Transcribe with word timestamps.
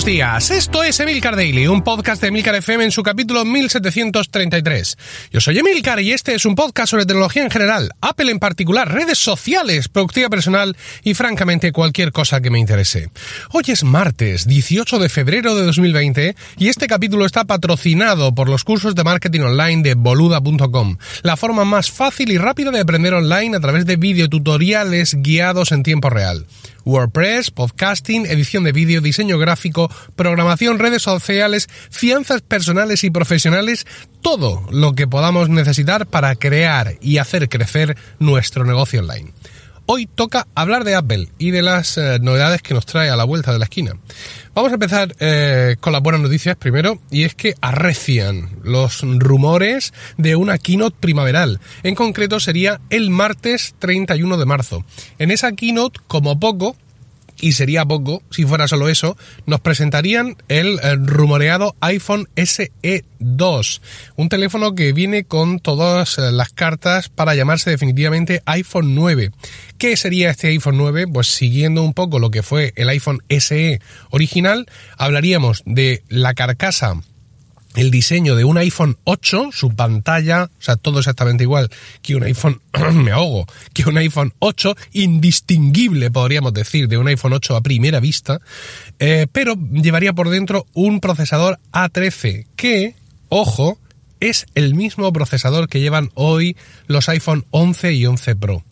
Buenos 0.00 0.16
días, 0.16 0.50
esto 0.50 0.82
es 0.82 0.98
Emilcar 0.98 1.36
Daily, 1.36 1.66
un 1.66 1.84
podcast 1.84 2.22
de 2.22 2.28
Emilcar 2.28 2.54
FM 2.54 2.84
en 2.84 2.90
su 2.90 3.02
capítulo 3.02 3.44
1733. 3.44 4.96
Yo 5.30 5.42
soy 5.42 5.58
Emilcar 5.58 6.00
y 6.00 6.12
este 6.12 6.34
es 6.34 6.46
un 6.46 6.54
podcast 6.54 6.92
sobre 6.92 7.04
tecnología 7.04 7.42
en 7.42 7.50
general, 7.50 7.90
Apple 8.00 8.30
en 8.30 8.38
particular, 8.38 8.90
redes 8.90 9.18
sociales, 9.18 9.88
productividad 9.90 10.30
personal 10.30 10.74
y 11.04 11.12
francamente 11.12 11.70
cualquier 11.72 12.12
cosa 12.12 12.40
que 12.40 12.48
me 12.48 12.58
interese. 12.58 13.10
Hoy 13.50 13.64
es 13.66 13.84
martes, 13.84 14.46
18 14.46 15.00
de 15.00 15.10
febrero 15.10 15.54
de 15.54 15.66
2020 15.66 16.34
y 16.56 16.68
este 16.68 16.86
capítulo 16.86 17.26
está 17.26 17.44
patrocinado 17.44 18.34
por 18.34 18.48
los 18.48 18.64
cursos 18.64 18.94
de 18.94 19.04
marketing 19.04 19.40
online 19.40 19.82
de 19.82 19.96
boluda.com, 19.96 20.96
la 21.22 21.36
forma 21.36 21.66
más 21.66 21.90
fácil 21.90 22.32
y 22.32 22.38
rápida 22.38 22.70
de 22.70 22.80
aprender 22.80 23.12
online 23.12 23.54
a 23.54 23.60
través 23.60 23.84
de 23.84 23.96
videotutoriales 23.96 25.16
guiados 25.20 25.72
en 25.72 25.82
tiempo 25.82 26.08
real. 26.08 26.46
WordPress, 26.84 27.50
podcasting, 27.50 28.26
edición 28.26 28.64
de 28.64 28.72
vídeo, 28.72 29.00
diseño 29.00 29.38
gráfico, 29.38 29.90
programación, 30.16 30.78
redes 30.78 31.02
sociales, 31.02 31.68
fianzas 31.90 32.42
personales 32.42 33.04
y 33.04 33.10
profesionales, 33.10 33.86
todo 34.22 34.66
lo 34.70 34.94
que 34.94 35.06
podamos 35.06 35.48
necesitar 35.48 36.06
para 36.06 36.34
crear 36.36 36.94
y 37.00 37.18
hacer 37.18 37.48
crecer 37.48 37.96
nuestro 38.18 38.64
negocio 38.64 39.00
online. 39.00 39.32
Hoy 39.92 40.06
toca 40.06 40.46
hablar 40.54 40.84
de 40.84 40.94
Apple 40.94 41.30
y 41.36 41.50
de 41.50 41.62
las 41.62 41.98
eh, 41.98 42.20
novedades 42.20 42.62
que 42.62 42.74
nos 42.74 42.86
trae 42.86 43.10
a 43.10 43.16
la 43.16 43.24
vuelta 43.24 43.52
de 43.52 43.58
la 43.58 43.64
esquina. 43.64 43.96
Vamos 44.54 44.70
a 44.70 44.74
empezar 44.74 45.16
eh, 45.18 45.74
con 45.80 45.92
las 45.92 46.00
buenas 46.00 46.20
noticias 46.20 46.54
primero, 46.54 47.00
y 47.10 47.24
es 47.24 47.34
que 47.34 47.56
arrecian 47.60 48.50
los 48.62 49.00
rumores 49.02 49.92
de 50.16 50.36
una 50.36 50.58
keynote 50.58 50.96
primaveral. 51.00 51.58
En 51.82 51.96
concreto 51.96 52.38
sería 52.38 52.80
el 52.88 53.10
martes 53.10 53.74
31 53.80 54.36
de 54.36 54.46
marzo. 54.46 54.84
En 55.18 55.32
esa 55.32 55.50
keynote, 55.50 55.98
como 56.06 56.38
poco, 56.38 56.76
y 57.40 57.52
sería 57.52 57.84
poco 57.84 58.22
si 58.30 58.44
fuera 58.44 58.68
solo 58.68 58.88
eso, 58.88 59.16
nos 59.46 59.60
presentarían 59.60 60.36
el 60.48 60.78
eh, 60.82 60.96
rumoreado 60.96 61.74
iPhone 61.80 62.28
SE 62.36 63.04
2, 63.18 63.82
un 64.16 64.28
teléfono 64.28 64.74
que 64.74 64.92
viene 64.92 65.24
con 65.24 65.60
todas 65.60 66.18
eh, 66.18 66.32
las 66.32 66.50
cartas 66.50 67.08
para 67.08 67.34
llamarse 67.34 67.70
definitivamente 67.70 68.42
iPhone 68.46 68.94
9. 68.94 69.30
¿Qué 69.78 69.96
sería 69.96 70.30
este 70.30 70.48
iPhone 70.48 70.76
9? 70.78 71.06
Pues 71.08 71.28
siguiendo 71.28 71.82
un 71.82 71.94
poco 71.94 72.18
lo 72.18 72.30
que 72.30 72.42
fue 72.42 72.72
el 72.76 72.88
iPhone 72.88 73.22
SE 73.28 73.80
original, 74.10 74.66
hablaríamos 74.96 75.62
de 75.66 76.02
la 76.08 76.34
carcasa 76.34 77.00
el 77.74 77.90
diseño 77.90 78.34
de 78.34 78.44
un 78.44 78.58
iPhone 78.58 78.98
8, 79.04 79.50
su 79.52 79.70
pantalla, 79.70 80.44
o 80.44 80.62
sea, 80.62 80.76
todo 80.76 80.98
exactamente 80.98 81.44
igual 81.44 81.70
que 82.02 82.16
un 82.16 82.24
iPhone, 82.24 82.60
me 82.94 83.12
ahogo, 83.12 83.46
que 83.72 83.84
un 83.88 83.98
iPhone 83.98 84.32
8, 84.40 84.76
indistinguible 84.92 86.10
podríamos 86.10 86.52
decir 86.52 86.88
de 86.88 86.98
un 86.98 87.08
iPhone 87.08 87.32
8 87.32 87.56
a 87.56 87.60
primera 87.60 88.00
vista, 88.00 88.40
eh, 88.98 89.26
pero 89.30 89.54
llevaría 89.54 90.12
por 90.12 90.30
dentro 90.30 90.66
un 90.74 91.00
procesador 91.00 91.58
A13 91.72 92.46
que, 92.56 92.96
ojo, 93.28 93.78
es 94.20 94.46
el 94.54 94.74
mismo 94.74 95.12
procesador 95.12 95.68
que 95.68 95.80
llevan 95.80 96.10
hoy 96.14 96.56
los 96.86 97.08
iPhone 97.08 97.46
11 97.50 97.92
y 97.94 98.06
11 98.06 98.36
Pro. 98.36 98.64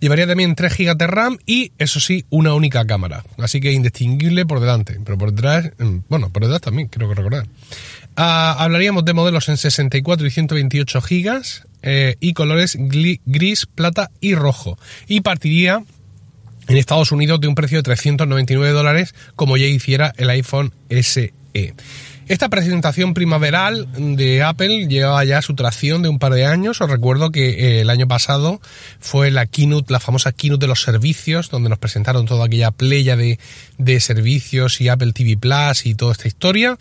Llevaría 0.00 0.28
también 0.28 0.54
3 0.54 0.76
GB 0.76 0.96
de 0.96 1.06
RAM 1.08 1.38
y, 1.44 1.72
eso 1.76 1.98
sí, 1.98 2.24
una 2.30 2.54
única 2.54 2.86
cámara. 2.86 3.24
Así 3.36 3.60
que 3.60 3.72
indistinguible 3.72 4.46
por 4.46 4.60
delante, 4.60 4.98
pero 5.04 5.18
por 5.18 5.32
detrás, 5.32 5.72
mm, 5.78 5.98
bueno, 6.08 6.30
por 6.30 6.42
detrás 6.42 6.60
también, 6.60 6.86
creo 6.86 7.08
que 7.08 7.16
recordar. 7.16 7.46
Ah, 8.20 8.56
hablaríamos 8.58 9.04
de 9.04 9.14
modelos 9.14 9.48
en 9.48 9.56
64 9.56 10.26
y 10.26 10.30
128 10.32 11.00
gigas 11.02 11.68
eh, 11.82 12.16
y 12.18 12.32
colores 12.32 12.76
gris, 12.76 13.66
plata 13.66 14.10
y 14.20 14.34
rojo. 14.34 14.76
Y 15.06 15.20
partiría 15.20 15.84
en 16.66 16.76
Estados 16.76 17.12
Unidos 17.12 17.40
de 17.40 17.46
un 17.46 17.54
precio 17.54 17.78
de 17.78 17.84
399 17.84 18.72
dólares 18.72 19.14
como 19.36 19.56
ya 19.56 19.66
hiciera 19.66 20.12
el 20.16 20.30
iPhone 20.30 20.74
SE. 20.90 21.32
Esta 22.28 22.50
presentación 22.50 23.14
primaveral 23.14 23.88
de 23.96 24.42
Apple 24.42 24.86
lleva 24.86 25.24
ya 25.24 25.40
su 25.40 25.54
tracción 25.54 26.02
de 26.02 26.10
un 26.10 26.18
par 26.18 26.34
de 26.34 26.44
años. 26.44 26.78
Os 26.82 26.90
recuerdo 26.90 27.30
que 27.30 27.48
eh, 27.48 27.80
el 27.80 27.88
año 27.88 28.06
pasado 28.06 28.60
fue 29.00 29.30
la 29.30 29.46
keynote, 29.46 29.90
la 29.90 29.98
famosa 29.98 30.32
keynote 30.32 30.60
de 30.60 30.68
los 30.68 30.82
servicios, 30.82 31.48
donde 31.48 31.70
nos 31.70 31.78
presentaron 31.78 32.26
toda 32.26 32.44
aquella 32.44 32.70
playa 32.70 33.16
de, 33.16 33.38
de 33.78 34.00
servicios 34.00 34.78
y 34.82 34.88
Apple 34.88 35.14
TV 35.14 35.38
Plus 35.38 35.86
y 35.86 35.94
toda 35.94 36.12
esta 36.12 36.28
historia. 36.28 36.76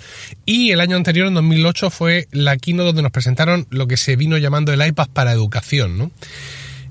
Y 0.45 0.71
el 0.71 0.81
año 0.81 0.97
anterior, 0.97 1.27
en 1.27 1.35
2008, 1.35 1.91
fue 1.91 2.27
la 2.31 2.57
keynote 2.57 2.87
donde 2.87 3.03
nos 3.03 3.13
presentaron 3.13 3.67
lo 3.69 3.87
que 3.87 3.95
se 3.95 4.17
vino 4.17 4.37
llamando 4.37 4.73
el 4.73 4.85
iPad 4.85 5.07
para 5.13 5.31
educación, 5.31 5.97
¿no? 5.97 6.11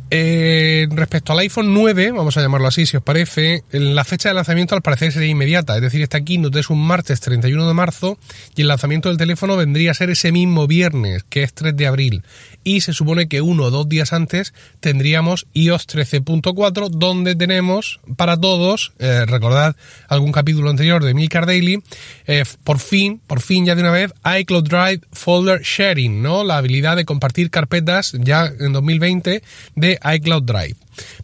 Eh, 0.08 0.86
respecto 0.90 1.32
al 1.32 1.40
iPhone 1.40 1.74
9, 1.74 2.12
vamos 2.12 2.36
a 2.36 2.40
llamarlo 2.40 2.68
así 2.68 2.86
si 2.86 2.96
os 2.96 3.02
parece, 3.02 3.64
la 3.72 4.04
fecha 4.04 4.28
de 4.28 4.36
lanzamiento 4.36 4.76
al 4.76 4.82
parecer 4.82 5.10
sería 5.10 5.30
inmediata, 5.30 5.74
es 5.74 5.82
decir, 5.82 6.00
esta 6.00 6.20
keynote 6.20 6.60
es 6.60 6.70
un 6.70 6.86
martes 6.86 7.20
31 7.20 7.66
de 7.66 7.74
marzo 7.74 8.16
y 8.54 8.62
el 8.62 8.68
lanzamiento 8.68 9.08
del 9.08 9.18
teléfono 9.18 9.56
vendría 9.56 9.90
a 9.90 9.94
ser 9.94 10.10
ese 10.10 10.30
mismo 10.30 10.68
viernes, 10.68 11.24
que 11.28 11.42
es 11.42 11.52
3 11.54 11.76
de 11.76 11.88
abril. 11.88 12.22
Y 12.62 12.82
se 12.82 12.92
supone 12.92 13.26
que 13.26 13.40
uno 13.40 13.64
o 13.64 13.70
dos 13.70 13.88
días 13.88 14.12
antes 14.12 14.54
tendríamos 14.78 15.48
iOS 15.54 15.88
13.4, 15.88 16.88
donde 16.90 17.34
tenemos 17.34 17.98
para 18.16 18.36
todos, 18.36 18.92
eh, 19.00 19.24
recordad 19.26 19.74
algún 20.08 20.30
capítulo 20.30 20.70
anterior 20.70 21.02
de 21.02 21.14
Milcar 21.14 21.46
Daily, 21.46 21.82
eh, 22.26 22.44
por 22.62 22.78
fin, 22.78 23.20
por 23.26 23.40
fin 23.40 23.66
ya 23.66 23.74
de 23.74 23.82
una 23.82 23.90
vez, 23.90 24.12
iCloud 24.40 24.68
Drive 24.68 25.00
Folder 25.10 25.62
Sharing, 25.62 26.22
¿no? 26.22 26.44
La 26.44 26.58
habilidad 26.58 26.96
de 26.96 27.04
compartir 27.04 27.50
carpetas 27.50 28.12
ya 28.20 28.46
en 28.46 28.72
2020 28.72 29.42
de 29.74 29.95
iCloud 30.14 30.42
Drive. 30.42 30.76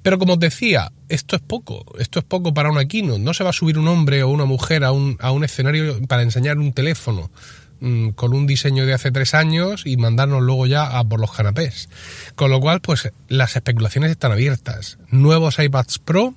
Pero 0.02 0.18
como 0.18 0.34
os 0.34 0.38
decía, 0.38 0.92
esto 1.08 1.36
es 1.36 1.42
poco, 1.42 1.84
esto 1.98 2.18
es 2.18 2.24
poco 2.24 2.54
para 2.54 2.70
una 2.70 2.84
keynote. 2.84 3.20
No 3.20 3.34
se 3.34 3.44
va 3.44 3.50
a 3.50 3.54
subir 3.54 3.78
un 3.78 3.88
hombre 3.88 4.22
o 4.22 4.28
una 4.28 4.44
mujer 4.44 4.84
a 4.84 4.92
un, 4.92 5.16
a 5.20 5.30
un 5.30 5.44
escenario 5.44 6.00
para 6.06 6.22
enseñar 6.22 6.58
un 6.58 6.72
teléfono 6.72 7.30
mm, 7.80 8.10
con 8.10 8.34
un 8.34 8.46
diseño 8.46 8.86
de 8.86 8.94
hace 8.94 9.10
tres 9.10 9.34
años 9.34 9.82
y 9.84 9.96
mandarnos 9.96 10.42
luego 10.42 10.66
ya 10.66 10.98
a 10.98 11.04
por 11.04 11.20
los 11.20 11.32
canapés. 11.32 11.88
Con 12.34 12.50
lo 12.50 12.60
cual, 12.60 12.80
pues 12.80 13.10
las 13.28 13.56
especulaciones 13.56 14.10
están 14.10 14.32
abiertas. 14.32 14.98
Nuevos 15.10 15.58
iPads 15.58 15.98
Pro, 15.98 16.34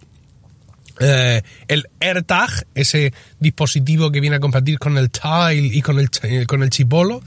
eh, 1.00 1.42
el 1.68 1.88
AirTag, 2.00 2.68
ese 2.74 3.14
dispositivo 3.40 4.12
que 4.12 4.22
viene 4.22 4.38
a 4.38 4.40
compartir 4.40 4.80
con 4.80 4.98
el 4.98 5.12
Tile 5.12 5.70
y 5.74 5.82
con 5.82 6.00
el, 6.00 6.10
con 6.48 6.64
el 6.64 6.70
Chipolo, 6.70 7.22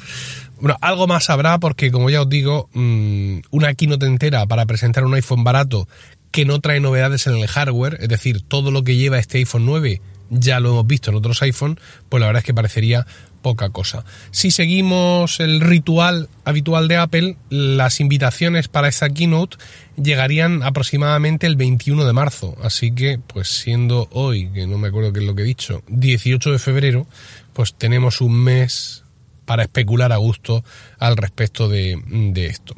bueno, 0.61 0.77
algo 0.81 1.07
más 1.07 1.31
habrá 1.31 1.59
porque, 1.59 1.91
como 1.91 2.11
ya 2.11 2.23
os 2.23 2.29
digo, 2.29 2.69
mm, 2.73 3.41
una 3.51 3.75
keynote 3.75 4.07
entera 4.07 4.47
para 4.47 4.67
presentar 4.67 5.05
un 5.05 5.15
iPhone 5.15 5.45
barato 5.45 5.89
que 6.31 6.45
no 6.45 6.61
trae 6.61 6.81
novedades 6.81 7.27
en 7.27 7.37
el 7.37 7.47
hardware, 7.47 7.99
es 8.01 8.09
decir, 8.09 8.43
todo 8.43 8.71
lo 8.71 8.85
que 8.85 8.97
lleva 8.97 9.19
este 9.19 9.39
iPhone 9.39 9.67
9 9.67 10.01
ya 10.31 10.61
lo 10.61 10.71
hemos 10.71 10.87
visto 10.87 11.11
en 11.11 11.17
otros 11.17 11.43
iPhone, 11.43 11.81
pues 12.09 12.21
la 12.21 12.27
verdad 12.27 12.41
es 12.41 12.45
que 12.45 12.55
parecería 12.55 13.07
poca 13.43 13.71
cosa. 13.71 14.05
Si 14.31 14.51
seguimos 14.51 15.41
el 15.41 15.61
ritual 15.61 16.29
habitual 16.45 16.89
de 16.89 16.97
Apple, 16.97 17.37
las 17.51 18.01
invitaciones 18.01 18.69
para 18.69 18.89
esta 18.89 19.09
keynote 19.09 19.57
llegarían 19.97 20.63
aproximadamente 20.63 21.47
el 21.47 21.57
21 21.57 22.05
de 22.05 22.13
marzo. 22.13 22.57
Así 22.63 22.93
que, 22.93 23.19
pues 23.27 23.49
siendo 23.49 24.09
hoy, 24.13 24.49
que 24.49 24.67
no 24.67 24.79
me 24.79 24.89
acuerdo 24.89 25.13
qué 25.13 25.21
es 25.21 25.27
lo 25.27 25.35
que 25.35 25.43
he 25.43 25.47
dicho, 25.47 25.83
18 25.89 26.53
de 26.53 26.59
febrero, 26.59 27.07
pues 27.53 27.75
tenemos 27.75 28.21
un 28.21 28.35
mes 28.35 29.05
para 29.49 29.63
especular 29.63 30.13
a 30.13 30.19
gusto 30.19 30.63
al 30.99 31.17
respecto 31.17 31.71
de, 31.71 31.99
esto. 32.37 32.77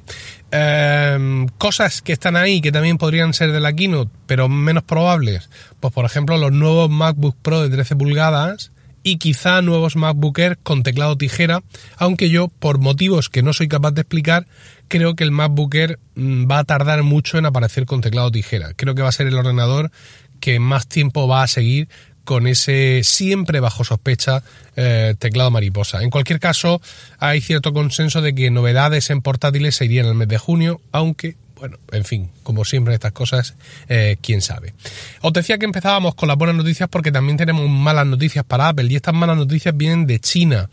Em, 0.52 1.48
cosas 1.58 2.00
que 2.00 2.12
están 2.12 2.36
ahí 2.36 2.60
que 2.60 2.70
también 2.70 2.96
podrían 2.96 3.34
ser 3.34 3.50
de 3.50 3.58
la 3.58 3.72
keynote, 3.72 4.12
pero 4.28 4.48
menos 4.48 4.84
probables. 4.84 5.50
Pues 5.80 5.92
por 5.92 6.04
ejemplo 6.04 6.38
los 6.38 6.52
nuevos 6.52 6.88
MacBook 6.88 7.36
Pro 7.42 7.60
de 7.60 7.70
13 7.70 7.96
pulgadas 7.96 8.70
y 9.02 9.18
quizá 9.18 9.62
nuevos 9.62 9.96
MacBook 9.96 10.38
con 10.62 10.84
teclado 10.84 11.16
tijera, 11.16 11.64
aunque 11.96 12.30
yo 12.30 12.46
por 12.46 12.78
motivos 12.78 13.30
que 13.30 13.42
no 13.42 13.52
soy 13.52 13.66
capaz 13.66 13.90
de 13.90 14.02
explicar, 14.02 14.46
creo 14.86 15.16
que 15.16 15.24
el 15.24 15.32
MacBook 15.32 15.74
mm, 16.14 16.48
va 16.48 16.60
a 16.60 16.64
tardar 16.64 17.02
mucho 17.02 17.36
en 17.36 17.46
aparecer 17.46 17.84
con 17.84 18.00
teclado 18.00 18.30
tijera. 18.30 18.74
Creo 18.76 18.94
que 18.94 19.02
va 19.02 19.08
a 19.08 19.12
ser 19.12 19.26
el 19.26 19.34
ordenador 19.34 19.90
que 20.38 20.60
más 20.60 20.86
tiempo 20.86 21.26
va 21.26 21.42
a 21.42 21.48
seguir 21.48 21.88
con 22.24 22.46
ese 22.46 23.02
siempre 23.04 23.60
bajo 23.60 23.84
sospecha 23.84 24.42
eh, 24.76 25.14
teclado 25.18 25.50
mariposa. 25.50 26.02
En 26.02 26.10
cualquier 26.10 26.40
caso, 26.40 26.80
hay 27.18 27.40
cierto 27.40 27.72
consenso 27.72 28.20
de 28.22 28.34
que 28.34 28.50
novedades 28.50 29.10
en 29.10 29.22
portátiles 29.22 29.76
se 29.76 29.86
irían 29.86 30.06
el 30.06 30.14
mes 30.14 30.28
de 30.28 30.38
junio, 30.38 30.80
aunque 30.92 31.36
bueno, 31.60 31.78
en 31.92 32.04
fin, 32.04 32.30
como 32.42 32.64
siempre 32.64 32.94
estas 32.94 33.12
cosas, 33.12 33.54
eh, 33.88 34.16
quién 34.22 34.40
sabe. 34.40 34.72
Os 35.20 35.32
decía 35.32 35.58
que 35.58 35.66
empezábamos 35.66 36.14
con 36.14 36.26
las 36.26 36.38
buenas 36.38 36.56
noticias 36.56 36.88
porque 36.88 37.12
también 37.12 37.36
tenemos 37.36 37.68
malas 37.68 38.06
noticias 38.06 38.44
para 38.44 38.68
Apple 38.68 38.88
y 38.90 38.96
estas 38.96 39.14
malas 39.14 39.36
noticias 39.36 39.76
vienen 39.76 40.06
de 40.06 40.18
China 40.20 40.70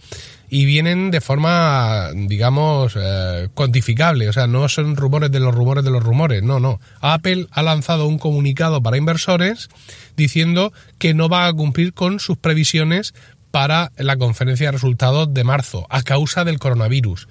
y 0.50 0.66
vienen 0.66 1.12
de 1.12 1.20
forma, 1.20 2.10
digamos, 2.14 2.94
eh, 2.96 3.50
cuantificable. 3.54 4.30
O 4.30 4.34
sea, 4.34 4.48
no 4.48 4.70
son 4.70 4.96
rumores 4.96 5.30
de 5.30 5.42
los 5.42 5.54
rumores 5.54 5.84
de 5.84 5.92
los 5.92 6.02
rumores. 6.02 6.42
No, 6.42 6.62
no. 6.62 6.80
Apple 7.02 7.48
ha 7.52 7.64
lanzado 7.64 8.08
un 8.08 8.18
comunicado 8.18 8.82
para 8.82 8.98
inversores 8.98 9.68
diciendo 10.16 10.72
que 11.00 11.14
no 11.14 11.28
va 11.28 11.48
a 11.48 11.54
cumplir 11.54 11.94
con 11.94 12.22
sus 12.22 12.38
previsiones 12.38 13.14
para 13.52 13.92
la 13.98 14.18
conferencia 14.18 14.68
de 14.68 14.72
resultados 14.72 15.34
de 15.34 15.44
marzo 15.44 15.86
a 15.90 16.02
causa 16.02 16.46
del 16.46 16.60
coronavirus. 16.60 17.28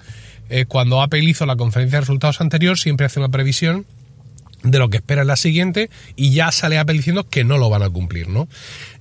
Eh, 0.49 0.65
cuando 0.65 1.01
Apple 1.01 1.23
hizo 1.23 1.45
la 1.45 1.55
conferencia 1.55 1.97
de 1.97 2.01
resultados 2.01 2.41
anterior, 2.41 2.77
siempre 2.77 3.05
hace 3.05 3.19
una 3.19 3.29
previsión 3.29 3.85
de 4.63 4.79
lo 4.79 4.89
que 4.89 4.97
espera 4.97 5.21
en 5.21 5.27
la 5.27 5.35
siguiente 5.35 5.89
y 6.15 6.31
ya 6.31 6.51
sale 6.51 6.77
Apple 6.77 6.95
diciendo 6.95 7.27
que 7.29 7.43
no 7.43 7.57
lo 7.57 7.69
van 7.69 7.83
a 7.83 7.89
cumplir, 7.89 8.27
¿no? 8.27 8.47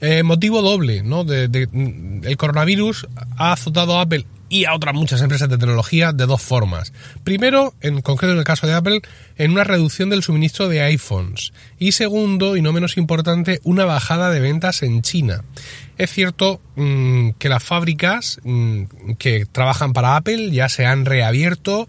Eh, 0.01 0.23
motivo 0.23 0.63
doble, 0.63 1.03
¿no? 1.03 1.23
El 1.23 2.37
coronavirus 2.37 3.07
ha 3.37 3.53
azotado 3.53 3.99
a 3.99 4.03
Apple 4.03 4.27
y 4.49 4.65
a 4.65 4.75
otras 4.75 4.95
muchas 4.95 5.23
empresas 5.23 5.49
de 5.49 5.59
tecnología 5.59 6.13
de 6.13 6.27
dos 6.27 6.43
formas. 6.43 6.93
Primero, 7.25 7.75
en 7.81 8.01
concreto 8.03 8.33
en 8.33 8.39
el 8.39 8.45
caso 8.45 8.67
de 8.67 8.75
Apple, 8.75 9.01
en 9.37 9.51
una 9.53 9.65
reducción 9.65 10.11
del 10.11 10.23
suministro 10.23 10.69
de 10.69 10.83
iPhones. 10.83 11.53
Y 11.79 11.93
segundo, 11.93 12.57
y 12.57 12.63
no 12.63 12.73
menos 12.73 12.97
importante, 12.97 13.61
una 13.65 13.85
bajada 13.85 14.31
de 14.31 14.41
ventas 14.41 14.83
en 14.83 15.03
China. 15.03 15.43
Es 15.99 16.11
cierto 16.11 16.61
mm, 16.77 17.31
que 17.39 17.49
las 17.49 17.63
fábricas 17.63 18.39
mm, 18.45 19.13
que 19.19 19.47
trabajan 19.47 19.93
para 19.93 20.17
Apple 20.17 20.51
ya 20.51 20.69
se 20.69 20.87
han 20.87 21.05
reabierto, 21.05 21.89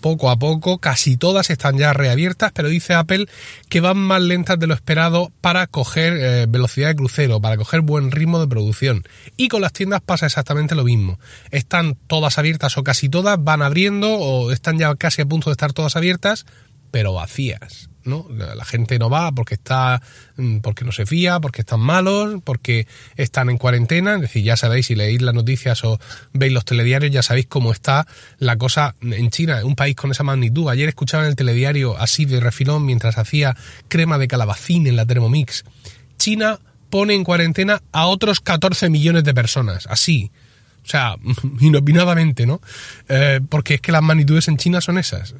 poco 0.00 0.30
a 0.30 0.38
poco, 0.38 0.78
casi 0.78 1.16
todas 1.16 1.50
están 1.50 1.78
ya 1.78 1.92
reabiertas, 1.92 2.52
pero 2.52 2.68
dice 2.68 2.94
Apple 2.94 3.26
que 3.68 3.80
van 3.80 3.98
más 3.98 4.22
lentas 4.22 4.58
de 4.58 4.66
lo 4.66 4.74
esperado 4.74 5.32
para 5.40 5.66
coger 5.66 6.16
eh, 6.16 6.46
velocidad 6.48 6.88
de 6.88 6.96
crucero, 6.96 7.40
para 7.40 7.56
coger 7.56 7.80
buen 7.80 8.10
ritmo 8.10 8.40
de 8.40 8.48
producción. 8.48 9.04
Y 9.36 9.48
con 9.48 9.62
las 9.62 9.72
tiendas 9.72 10.00
pasa 10.00 10.26
exactamente 10.26 10.74
lo 10.74 10.84
mismo. 10.84 11.18
Están 11.50 11.96
todas 12.06 12.38
abiertas 12.38 12.76
o 12.78 12.84
casi 12.84 13.08
todas, 13.08 13.42
van 13.42 13.62
abriendo 13.62 14.12
o 14.12 14.52
están 14.52 14.78
ya 14.78 14.94
casi 14.94 15.22
a 15.22 15.26
punto 15.26 15.50
de 15.50 15.52
estar 15.52 15.72
todas 15.72 15.96
abiertas, 15.96 16.46
pero 16.90 17.12
vacías. 17.12 17.91
¿No? 18.04 18.26
La 18.30 18.64
gente 18.64 18.98
no 18.98 19.10
va 19.10 19.32
porque 19.32 19.54
está, 19.54 20.02
mm, 20.36 20.58
porque 20.58 20.84
no 20.84 20.92
se 20.92 21.06
fía, 21.06 21.40
porque 21.40 21.62
están 21.62 21.80
malos, 21.80 22.40
porque 22.44 22.86
están 23.16 23.50
en 23.50 23.58
cuarentena. 23.58 24.14
Es 24.16 24.22
decir, 24.22 24.42
ya 24.44 24.56
sabéis, 24.56 24.86
si 24.86 24.94
leéis 24.94 25.22
las 25.22 25.34
noticias 25.34 25.84
o 25.84 25.98
veis 26.32 26.52
los 26.52 26.64
telediarios, 26.64 27.12
ya 27.12 27.22
sabéis 27.22 27.46
cómo 27.46 27.72
está 27.72 28.06
la 28.38 28.56
cosa 28.56 28.94
en 29.00 29.30
China, 29.30 29.64
un 29.64 29.76
país 29.76 29.96
con 29.96 30.10
esa 30.10 30.22
magnitud. 30.22 30.68
Ayer 30.68 30.88
escuchaba 30.88 31.24
en 31.24 31.30
el 31.30 31.36
telediario 31.36 31.96
así 31.98 32.24
de 32.24 32.40
refilón 32.40 32.84
mientras 32.84 33.18
hacía 33.18 33.56
crema 33.88 34.18
de 34.18 34.28
calabacín 34.28 34.86
en 34.86 34.96
la 34.96 35.06
Thermomix. 35.06 35.64
China 36.18 36.58
pone 36.90 37.14
en 37.14 37.24
cuarentena 37.24 37.82
a 37.90 38.06
otros 38.06 38.40
14 38.40 38.90
millones 38.90 39.24
de 39.24 39.32
personas, 39.32 39.86
así. 39.88 40.30
O 40.84 40.88
sea, 40.88 41.16
inopinadamente, 41.60 42.46
¿no? 42.46 42.60
Eh, 43.08 43.40
porque 43.48 43.74
es 43.74 43.80
que 43.80 43.92
las 43.92 44.02
magnitudes 44.02 44.48
en 44.48 44.56
China 44.56 44.80
son 44.80 44.98
esas. 44.98 45.34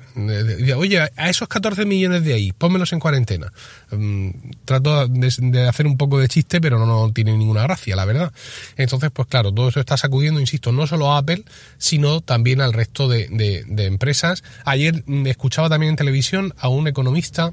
Oye, 0.77 1.01
a 1.01 1.29
esos 1.31 1.49
14 1.49 1.85
millones 1.85 2.25
de 2.25 2.35
ahí, 2.35 2.53
pónmelos 2.53 2.93
en 2.93 3.01
cuarentena. 3.01 3.53
Mm, 3.91 4.31
trato 4.65 5.09
de, 5.09 5.69
hacer 5.69 5.87
un 5.87 5.97
poco 5.97 6.19
de 6.19 6.29
chiste, 6.29 6.61
pero 6.61 6.79
no, 6.79 6.87
no, 6.87 7.13
tiene 7.13 7.37
ninguna 7.37 7.63
gracia, 7.63 7.97
la 7.97 8.05
verdad. 8.05 8.33
Entonces, 8.77 9.11
pues 9.13 9.29
claro, 9.29 9.53
todo 9.53 9.69
eso 9.69 9.81
está 9.81 9.97
sacudiendo, 9.97 10.41
insisto, 10.41 10.73
no 10.73 10.87
solo 10.87 11.13
a 11.13 11.19
Apple, 11.19 11.45
sino 11.79 12.21
también 12.21 12.61
al 12.61 12.73
resto 12.73 13.09
de, 13.09 13.65
empresas. 13.79 14.45
Ayer 14.65 15.03
mm, 15.07 15.27
escuchaba 15.27 15.69
también 15.69 15.91
en 15.91 15.97
televisión 15.97 16.55
a 16.59 16.69
un 16.69 16.87
economista 16.87 17.53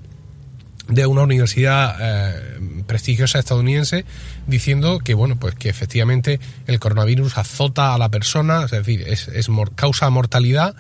de 0.90 1.06
una 1.06 1.22
universidad 1.22 1.96
eh, 2.00 2.60
prestigiosa 2.88 3.40
estadounidense 3.40 4.06
diciendo 4.48 5.00
que 5.00 5.14
bueno 5.14 5.38
pues 5.40 5.56
que 5.56 5.70
efectivamente 5.70 6.40
el 6.68 6.80
coronavirus 6.80 7.38
azota 7.38 7.94
a 7.94 7.98
la 7.98 8.10
persona 8.10 8.66
es 8.66 8.72
decir 8.72 9.04
es, 9.08 9.28
es 9.28 9.48
causa 9.76 10.10
mortalidad 10.10 10.76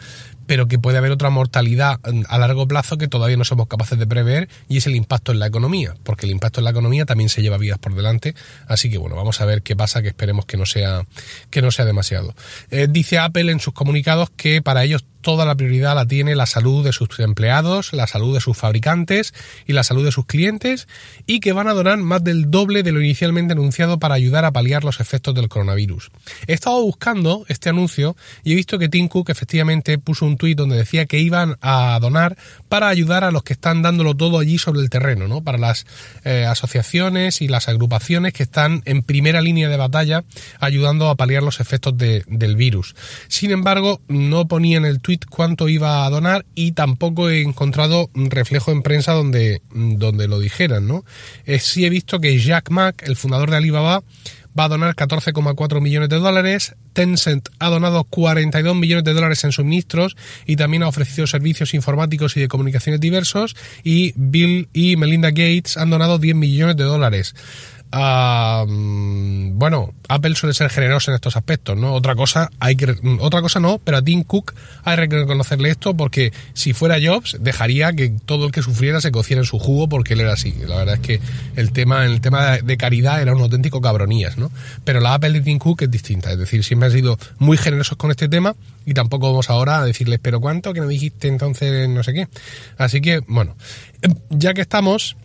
pero 0.50 0.67
que 0.67 0.79
puede 0.79 0.97
haber 0.97 1.11
otra 1.11 1.29
mortalidad 1.29 2.00
a 2.27 2.38
largo 2.39 2.67
plazo 2.67 2.97
que 2.97 3.07
todavía 3.07 3.38
no 3.38 3.45
somos 3.45 3.67
capaces 3.67 4.00
de 4.00 4.07
prever 4.07 4.50
y 4.67 4.77
es 4.77 4.88
el 4.88 4.95
impacto 4.95 5.31
en 5.31 5.38
la 5.38 5.45
economía, 5.45 5.94
porque 6.03 6.25
el 6.25 6.31
impacto 6.31 6.59
en 6.59 6.63
la 6.63 6.71
economía 6.71 7.05
también 7.05 7.29
se 7.29 7.44
lleva 7.44 7.59
vidas 7.59 7.77
por 7.77 7.94
delante, 7.94 8.33
así 8.67 8.89
que 8.89 8.97
bueno, 8.97 9.15
vamos 9.15 9.41
a 9.41 9.45
ver 9.45 9.62
qué 9.62 9.75
pasa, 9.75 10.01
que 10.01 10.07
esperemos 10.07 10.47
que 10.47 10.57
no 10.57 10.65
sea, 10.65 11.05
que 11.51 11.62
no 11.62 11.69
sea 11.69 11.85
demasiado. 11.85 12.33
Eh, 12.71 12.88
dice 12.89 13.19
Apple 13.19 13.51
en 13.51 13.59
sus 13.59 13.75
comunicados 13.75 14.31
que 14.31 14.63
para 14.63 14.83
ellos 14.83 15.05
toda 15.21 15.45
la 15.45 15.56
prioridad 15.56 15.95
la 15.95 16.06
tiene 16.06 16.36
la 16.36 16.45
salud 16.45 16.83
de 16.83 16.94
sus 16.94 17.19
empleados, 17.19 17.94
la 17.94 18.07
salud 18.07 18.33
de 18.33 18.42
sus 18.42 18.57
fabricantes 18.57 19.33
y 19.66 19.74
la 19.74 19.83
salud 19.83 20.06
de 20.06 20.12
sus 20.12 20.25
clientes 20.25 20.88
y 21.25 21.39
que 21.39 21.54
van 21.54 21.68
a 21.68 21.74
donar 21.74 21.98
más 21.98 22.24
del 22.24 22.50
doble 22.51 22.83
de 22.83 22.92
lo 22.92 23.01
inicialmente 23.01 23.54
anunciado 23.54 24.00
para 24.00 24.16
ayudar 24.16 24.45
a 24.45 24.51
paliar 24.51 24.83
los 24.83 25.00
efectos 25.00 25.36
del 25.36 25.50
coronavirus. 25.50 26.12
He 26.48 26.54
estado 26.54 26.81
buscando 26.81 27.45
este 27.48 27.69
anuncio 27.69 28.16
y 28.44 28.54
he 28.54 28.56
visto 28.56 28.80
que 28.80 28.89
Tim 28.89 29.07
Cook 29.07 29.30
efectivamente 29.30 29.98
puso 29.98 30.25
un 30.25 30.38
tuit 30.38 30.57
donde 30.57 30.77
decía 30.77 31.06
que 31.06 31.19
iban 31.19 31.57
a 31.62 31.98
donar 32.01 32.38
para 32.68 32.88
ayudar 32.88 33.24
a 33.24 33.31
los 33.31 33.44
que 33.44 33.54
están 33.54 33.81
dándolo 33.81 34.15
todo 34.15 34.39
allí 34.39 34.57
sobre 34.57 34.81
el 34.81 34.89
terreno, 34.89 35.27
¿no? 35.27 35.42
Para 35.42 35.57
las 35.57 35.86
eh, 36.24 36.45
asociaciones 36.45 37.42
y 37.42 37.48
las 37.48 37.68
agrupaciones 37.68 38.33
que 38.33 38.44
están 38.44 38.81
en 38.86 39.04
primera 39.04 39.42
línea 39.42 39.69
de 39.69 39.77
batalla 39.77 40.24
ayudando 40.60 41.10
a 41.10 41.15
paliar 41.15 41.44
los 41.44 41.60
efectos 41.60 41.98
del 41.98 42.56
virus. 42.56 42.95
Sin 43.27 43.51
embargo, 43.51 44.01
no 44.07 44.48
ponían 44.48 44.86
el 44.86 45.01
cuánto 45.17 45.69
iba 45.69 46.06
a 46.06 46.09
donar 46.09 46.45
y 46.56 46.73
tampoco 46.73 47.29
he 47.29 47.41
encontrado 47.41 48.09
reflejo 48.13 48.71
en 48.71 48.83
prensa 48.83 49.13
donde, 49.13 49.61
donde 49.71 50.27
lo 50.27 50.39
dijeran, 50.39 50.88
¿no? 50.88 51.03
Eh, 51.45 51.59
sí 51.59 51.85
he 51.85 51.89
visto 51.89 52.19
que 52.19 52.38
Jack 52.38 52.69
Mack, 52.69 53.03
el 53.07 53.15
fundador 53.15 53.50
de 53.50 53.57
Alibaba, 53.57 54.03
va 54.57 54.65
a 54.65 54.69
donar 54.69 54.95
14,4 54.95 55.81
millones 55.81 56.09
de 56.09 56.17
dólares. 56.17 56.75
Tencent 56.94 57.50
ha 57.59 57.69
donado 57.69 58.03
42 58.03 58.75
millones 58.75 59.03
de 59.03 59.13
dólares 59.13 59.44
en 59.44 59.51
suministros 59.51 60.17
y 60.45 60.56
también 60.56 60.83
ha 60.83 60.88
ofrecido 60.88 61.27
servicios 61.27 61.73
informáticos 61.73 62.35
y 62.35 62.41
de 62.41 62.47
comunicaciones 62.47 63.00
diversos. 63.00 63.55
Y 63.83 64.13
Bill 64.15 64.67
y 64.73 64.97
Melinda 64.97 65.29
Gates 65.29 65.77
han 65.77 65.89
donado 65.89 66.17
10 66.17 66.35
millones 66.35 66.75
de 66.77 66.83
dólares 66.83 67.35
bueno, 67.91 69.94
Apple 70.07 70.36
suele 70.36 70.53
ser 70.53 70.69
generoso 70.69 71.09
en 71.09 71.15
estos 71.15 71.36
aspectos, 71.36 71.75
¿no? 71.75 71.94
Otra 71.94 72.15
cosa, 72.15 72.51
hay 72.59 72.75
que, 72.75 72.95
otra 73.19 73.41
cosa 73.41 73.59
no, 73.59 73.80
pero 73.83 73.97
a 73.97 74.01
Tim 74.03 74.24
Cook 74.24 74.53
hay 74.83 75.07
que 75.07 75.19
reconocerle 75.19 75.69
esto 75.69 75.95
porque 75.95 76.31
si 76.53 76.74
fuera 76.74 76.97
Jobs, 77.03 77.38
dejaría 77.39 77.91
que 77.94 78.13
todo 78.25 78.45
el 78.45 78.51
que 78.51 78.62
sufriera 78.62 79.01
se 79.01 79.12
cociera 79.12 79.41
en 79.41 79.45
su 79.45 79.57
jugo 79.57 79.89
porque 79.89 80.13
él 80.13 80.21
era 80.21 80.33
así. 80.33 80.53
La 80.68 80.77
verdad 80.77 80.95
es 80.95 81.01
que 81.01 81.19
el 81.56 81.71
tema, 81.71 82.06
el 82.06 82.21
tema 82.21 82.57
de 82.57 82.77
caridad 82.77 83.21
era 83.21 83.33
un 83.33 83.41
auténtico 83.41 83.81
cabronías, 83.81 84.38
¿no? 84.38 84.51
Pero 84.83 85.00
la 85.00 85.15
Apple 85.15 85.31
de 85.31 85.41
Tim 85.41 85.57
Cook 85.57 85.83
es 85.83 85.91
distinta, 85.91 86.31
es 86.31 86.38
decir, 86.38 86.63
siempre 86.63 86.88
han 86.88 86.94
sido 86.94 87.18
muy 87.39 87.57
generosos 87.57 87.97
con 87.97 88.12
este 88.12 88.30
tema 88.30 88.56
y 88.86 88.94
tampoco 88.94 89.30
vamos 89.30 89.50
ahora 89.50 89.80
a 89.80 89.86
decirles, 89.86 90.19
pero 90.21 90.39
cuánto 90.39 90.74
que 90.74 90.81
no 90.81 90.88
dijiste 90.88 91.27
entonces 91.27 91.89
no 91.89 92.03
sé 92.03 92.13
qué. 92.13 92.27
Así 92.77 93.01
que, 93.01 93.21
bueno, 93.27 93.56
ya 94.30 94.53
que 94.53 94.62
estamos, 94.62 95.18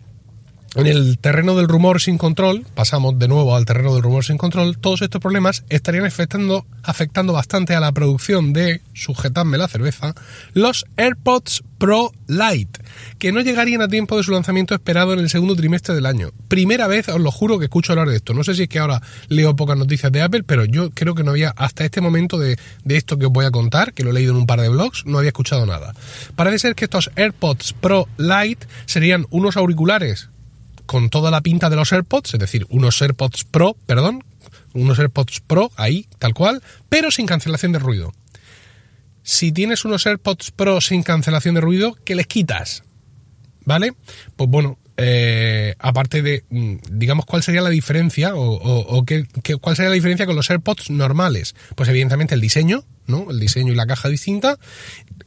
en 0.75 0.87
el 0.87 1.17
terreno 1.19 1.55
del 1.55 1.67
rumor 1.67 2.01
sin 2.01 2.17
control, 2.17 2.65
pasamos 2.73 3.17
de 3.17 3.27
nuevo 3.27 3.55
al 3.55 3.65
terreno 3.65 3.93
del 3.93 4.03
rumor 4.03 4.25
sin 4.25 4.37
control, 4.37 4.77
todos 4.77 5.01
estos 5.01 5.21
problemas 5.21 5.63
estarían 5.69 6.05
afectando, 6.05 6.65
afectando 6.83 7.33
bastante 7.33 7.75
a 7.75 7.79
la 7.79 7.93
producción 7.93 8.51
de, 8.51 8.81
sujetadme 8.93 9.57
la 9.57 9.69
cerveza, 9.69 10.13
los 10.53 10.85
AirPods 10.97 11.63
Pro 11.77 12.11
Lite, 12.27 12.81
que 13.19 13.31
no 13.31 13.41
llegarían 13.41 13.81
a 13.81 13.87
tiempo 13.87 14.17
de 14.17 14.23
su 14.23 14.31
lanzamiento 14.31 14.73
esperado 14.73 15.13
en 15.13 15.19
el 15.19 15.29
segundo 15.29 15.55
trimestre 15.55 15.95
del 15.95 16.05
año. 16.05 16.31
Primera 16.47 16.87
vez, 16.87 17.09
os 17.09 17.21
lo 17.21 17.31
juro, 17.31 17.57
que 17.59 17.65
escucho 17.65 17.93
hablar 17.93 18.09
de 18.09 18.17
esto. 18.17 18.33
No 18.33 18.43
sé 18.43 18.55
si 18.55 18.63
es 18.63 18.69
que 18.69 18.79
ahora 18.79 19.01
leo 19.27 19.55
pocas 19.55 19.77
noticias 19.77 20.11
de 20.11 20.21
Apple, 20.21 20.43
pero 20.43 20.65
yo 20.65 20.91
creo 20.91 21.15
que 21.15 21.23
no 21.23 21.31
había, 21.31 21.49
hasta 21.51 21.85
este 21.85 22.01
momento 22.01 22.37
de, 22.37 22.57
de 22.83 22.97
esto 22.97 23.17
que 23.17 23.25
os 23.27 23.31
voy 23.31 23.45
a 23.45 23.51
contar, 23.51 23.93
que 23.93 24.03
lo 24.03 24.09
he 24.09 24.13
leído 24.13 24.31
en 24.31 24.39
un 24.39 24.47
par 24.47 24.61
de 24.61 24.69
blogs, 24.69 25.05
no 25.05 25.17
había 25.17 25.29
escuchado 25.29 25.65
nada. 25.65 25.93
Parece 26.35 26.59
ser 26.59 26.75
que 26.75 26.85
estos 26.85 27.11
AirPods 27.15 27.73
Pro 27.73 28.07
Lite 28.17 28.67
serían 28.85 29.25
unos 29.29 29.57
auriculares 29.57 30.29
con 30.85 31.09
toda 31.09 31.31
la 31.31 31.41
pinta 31.41 31.69
de 31.69 31.75
los 31.75 31.91
AirPods, 31.91 32.33
es 32.33 32.39
decir, 32.39 32.65
unos 32.69 33.01
AirPods 33.01 33.43
Pro, 33.45 33.75
perdón, 33.85 34.23
unos 34.73 34.99
AirPods 34.99 35.41
Pro 35.41 35.71
ahí, 35.75 36.07
tal 36.19 36.33
cual, 36.33 36.61
pero 36.89 37.11
sin 37.11 37.25
cancelación 37.25 37.71
de 37.71 37.79
ruido. 37.79 38.13
Si 39.23 39.51
tienes 39.51 39.85
unos 39.85 40.05
AirPods 40.05 40.51
Pro 40.51 40.81
sin 40.81 41.03
cancelación 41.03 41.55
de 41.55 41.61
ruido, 41.61 41.95
¿qué 42.05 42.15
les 42.15 42.27
quitas? 42.27 42.83
¿Vale? 43.65 43.93
Pues 44.35 44.49
bueno, 44.49 44.77
eh, 44.97 45.75
aparte 45.79 46.21
de, 46.21 46.43
mm, 46.49 46.75
digamos, 46.91 47.25
cuál 47.25 47.43
sería 47.43 47.61
la 47.61 47.69
diferencia 47.69 48.33
o, 48.35 49.03
qué, 49.05 49.25
cuál 49.59 49.75
sería 49.75 49.89
la 49.89 49.95
diferencia 49.95 50.25
con 50.25 50.35
los 50.35 50.49
AirPods 50.49 50.89
normales. 50.91 51.55
Pues 51.75 51.89
evidentemente 51.89 52.35
el 52.35 52.41
diseño, 52.41 52.83
¿no? 53.07 53.29
El 53.29 53.39
diseño 53.39 53.73
y 53.73 53.75
la 53.75 53.85
caja 53.85 54.09
distinta 54.09 54.57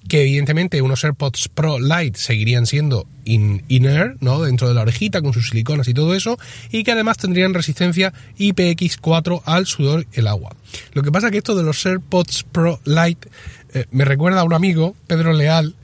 que 0.08 0.23
evidentemente 0.23 0.80
unos 0.82 1.04
AirPods 1.04 1.49
Pro 1.49 1.78
Lite 1.78 2.18
seguirían 2.18 2.66
siendo 2.66 3.06
in, 3.25 3.62
air, 3.68 4.16
¿no? 4.20 4.42
Dentro 4.42 4.66
de 4.66 4.75
la 4.75 4.80
orejita 4.80 5.20
con 5.20 5.35
sus 5.35 5.50
siliconas 5.50 5.87
y 5.87 5.94
todo 5.94 6.14
eso, 6.14 6.38
y 6.73 6.82
que 6.82 6.92
además 6.92 7.18
tendrían 7.18 7.52
resistencia 7.52 8.12
IPX4 8.38 9.42
al 9.44 9.66
sudor 9.66 10.06
y 10.12 10.20
el 10.20 10.26
agua. 10.26 10.56
Lo 10.94 11.02
que 11.02 11.12
pasa 11.12 11.26
es 11.26 11.32
que 11.32 11.38
esto 11.38 11.54
de 11.54 11.62
los 11.62 11.85
AirPods 11.85 12.44
Pro 12.50 12.80
Lite 12.85 13.28
eh, 13.75 13.85
me 13.90 14.06
recuerda 14.06 14.40
a 14.40 14.44
un 14.44 14.54
amigo, 14.54 14.97
Pedro 15.06 15.35
Leal, 15.35 15.75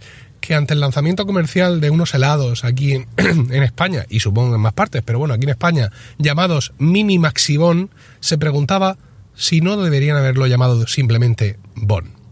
que 0.41 0.55
ante 0.55 0.75
el 0.75 0.81
lanzamiento 0.81 1.27
comercial 1.27 1.81
de 1.81 1.91
unos 1.91 2.15
helados 2.15 2.65
aquí 2.65 2.93
en, 2.93 3.07
España, 3.63 4.07
y 4.09 4.21
supongo 4.21 4.55
en 4.55 4.61
más 4.61 4.73
partes, 4.73 5.03
pero 5.05 5.19
bueno, 5.19 5.35
aquí 5.35 5.45
en 5.45 5.51
España, 5.51 5.91
llamados 6.19 6.73
Mini 6.79 7.19
Maxibon, 7.19 7.91
se 8.21 8.39
preguntaba 8.39 8.97
si 9.37 9.61
no 9.61 9.77
deberían 9.77 10.17
haberlo 10.17 10.47
llamado 10.47 10.87
simplemente 10.87 11.59
Bon. 11.75 12.25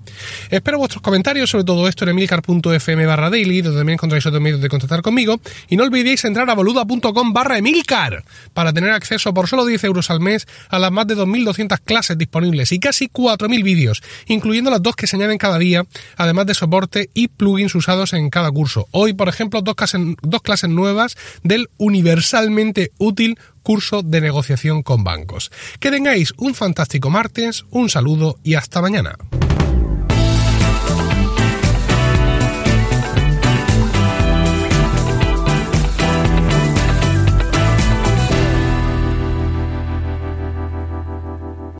Espero 0.50 0.78
vuestros 0.78 1.02
comentarios 1.02 1.50
sobre 1.50 1.64
todo 1.64 1.88
esto 1.88 2.04
en 2.04 2.10
emilcar.fm 2.10 3.06
barra 3.06 3.30
daily, 3.30 3.62
donde 3.62 3.80
también 3.80 3.94
encontráis 3.94 4.24
otros 4.26 4.42
medios 4.42 4.60
de 4.60 4.68
contactar 4.68 5.02
conmigo. 5.02 5.40
Y 5.68 5.76
no 5.76 5.84
olvidéis 5.84 6.24
entrar 6.24 6.48
a 6.48 6.54
boluda.com 6.54 7.32
barra 7.32 7.58
emilcar 7.58 8.24
para 8.54 8.72
tener 8.72 8.90
acceso 8.90 9.32
por 9.34 9.48
solo 9.48 9.64
10 9.64 9.84
euros 9.84 10.10
al 10.10 10.20
mes 10.20 10.46
a 10.68 10.78
las 10.78 10.92
más 10.92 11.06
de 11.06 11.16
2.200 11.16 11.80
clases 11.84 12.18
disponibles 12.18 12.72
y 12.72 12.78
casi 12.78 13.08
4.000 13.08 13.62
vídeos, 13.62 14.02
incluyendo 14.26 14.70
las 14.70 14.82
dos 14.82 14.96
que 14.96 15.06
se 15.06 15.16
añaden 15.16 15.38
cada 15.38 15.58
día, 15.58 15.84
además 16.16 16.46
de 16.46 16.54
soporte 16.54 17.10
y 17.14 17.28
plugins 17.28 17.74
usados 17.74 18.12
en 18.12 18.30
cada 18.30 18.50
curso. 18.50 18.86
Hoy, 18.90 19.12
por 19.12 19.28
ejemplo, 19.28 19.62
dos 19.62 20.42
clases 20.42 20.70
nuevas 20.70 21.16
del 21.42 21.68
universalmente 21.78 22.92
útil 22.98 23.38
curso 23.62 24.02
de 24.02 24.20
negociación 24.20 24.82
con 24.82 25.04
bancos. 25.04 25.50
Que 25.80 25.90
tengáis 25.90 26.32
un 26.36 26.54
fantástico 26.54 27.10
martes, 27.10 27.64
un 27.70 27.88
saludo 27.88 28.38
y 28.42 28.54
hasta 28.54 28.82
mañana. 28.82 29.16